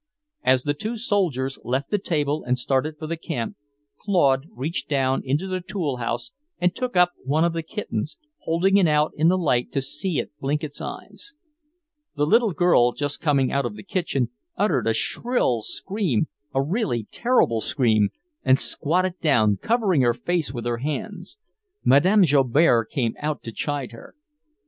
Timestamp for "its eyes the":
10.63-12.25